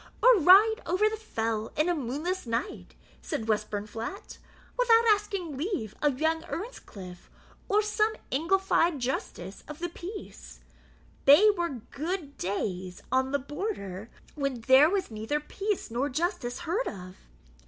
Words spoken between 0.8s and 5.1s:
over the fell in a moonless night," said Westburnflat, "without